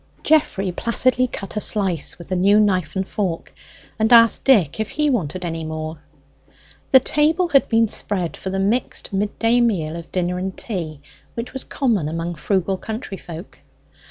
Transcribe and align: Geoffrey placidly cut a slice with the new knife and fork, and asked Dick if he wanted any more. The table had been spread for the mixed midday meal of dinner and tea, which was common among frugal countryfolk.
Geoffrey 0.23 0.71
placidly 0.71 1.27
cut 1.27 1.55
a 1.55 1.59
slice 1.61 2.17
with 2.17 2.29
the 2.29 2.35
new 2.35 2.59
knife 2.59 2.95
and 2.95 3.07
fork, 3.07 3.53
and 3.99 4.11
asked 4.11 4.43
Dick 4.43 4.79
if 4.79 4.89
he 4.89 5.11
wanted 5.11 5.45
any 5.45 5.63
more. 5.63 5.99
The 6.89 6.99
table 6.99 7.49
had 7.49 7.69
been 7.69 7.87
spread 7.87 8.35
for 8.35 8.49
the 8.49 8.57
mixed 8.59 9.13
midday 9.13 9.61
meal 9.61 9.95
of 9.95 10.11
dinner 10.11 10.39
and 10.39 10.57
tea, 10.57 11.01
which 11.35 11.53
was 11.53 11.63
common 11.63 12.09
among 12.09 12.33
frugal 12.33 12.79
countryfolk. 12.79 13.59